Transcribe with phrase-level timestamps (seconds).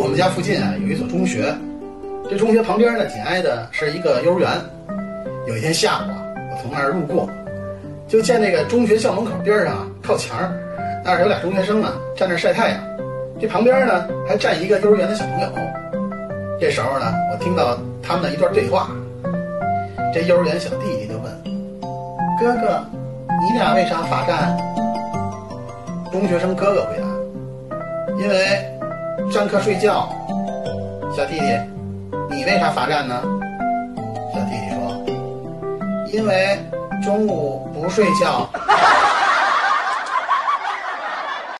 [0.00, 1.54] 我们家附近啊有一所中学，
[2.30, 4.48] 这中学旁边呢紧挨的是一个幼儿园。
[5.46, 7.28] 有一天下午啊，我从那儿路过，
[8.08, 10.50] 就见那个中学校门口边上啊靠墙，
[11.04, 12.80] 那儿有俩中学生啊站那儿晒太阳，
[13.38, 15.48] 这旁边呢还站一个幼儿园的小朋友。
[16.58, 18.88] 这时候呢，我听到他们的一段对话。
[20.14, 21.30] 这幼儿园小弟弟就问
[22.40, 22.82] ：“哥哥，
[23.28, 24.56] 你俩为啥罚站？”
[26.10, 28.36] 中学生哥哥回答：“因为
[29.40, 30.06] 上课睡觉。”
[31.16, 31.46] 小弟弟，
[32.28, 33.22] 你为啥罚站呢？
[34.34, 35.02] 小弟弟说
[36.12, 36.58] ：“因为
[37.02, 38.46] 中午不睡觉。”